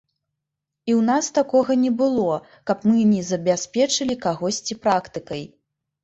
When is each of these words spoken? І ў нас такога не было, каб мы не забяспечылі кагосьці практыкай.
І 0.89 0.91
ў 0.91 1.01
нас 1.09 1.25
такога 1.39 1.75
не 1.81 1.91
было, 1.99 2.37
каб 2.69 2.87
мы 2.91 3.03
не 3.11 3.19
забяспечылі 3.31 4.15
кагосьці 4.23 4.79
практыкай. 4.87 5.43